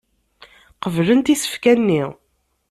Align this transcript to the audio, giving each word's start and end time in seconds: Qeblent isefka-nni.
Qeblent 0.81 1.33
isefka-nni. 1.33 2.03